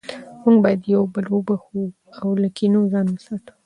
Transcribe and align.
موږ 0.43 0.55
باید 0.63 0.81
یو 0.93 1.03
بل 1.13 1.25
وبخښو 1.29 1.83
او 2.19 2.29
له 2.41 2.49
کینې 2.57 2.81
ځان 2.91 3.07
وساتو 3.09 3.53